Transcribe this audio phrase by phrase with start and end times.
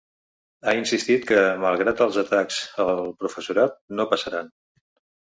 [0.65, 2.59] Ha insistit que, malgrat els ‘atacs’
[2.89, 4.55] al professorat, ‘no passaran’.